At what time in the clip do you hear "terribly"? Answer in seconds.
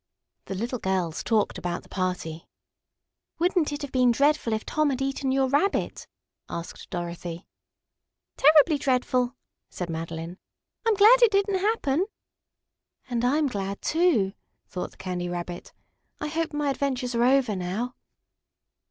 8.35-8.79